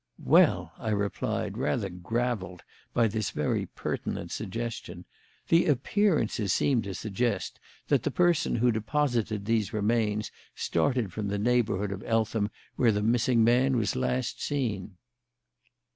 "Well," 0.25 0.71
I 0.79 0.89
replied, 0.89 1.59
rather 1.59 1.87
gravelled 1.87 2.63
by 2.91 3.07
this 3.07 3.29
very 3.29 3.67
pertinent 3.67 4.35
question, 4.51 5.05
"the 5.49 5.67
appearances 5.67 6.51
seem 6.51 6.81
to 6.81 6.95
suggest 6.95 7.59
that 7.87 8.01
the 8.01 8.09
person 8.09 8.55
who 8.55 8.71
deposited 8.71 9.45
these 9.45 9.73
remains 9.73 10.31
started 10.55 11.13
from 11.13 11.27
the 11.27 11.37
neighbourhood 11.37 11.91
of 11.91 12.01
Eltham, 12.03 12.49
where 12.77 12.91
the 12.91 13.03
missing 13.03 13.43
man 13.43 13.77
was 13.77 13.95
last 13.95 14.41
seen." 14.41 14.97